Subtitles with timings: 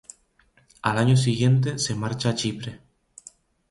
[0.81, 2.79] Al año siguiente se marcha a Chipre.